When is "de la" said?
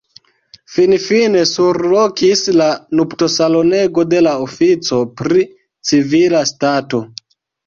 4.15-4.33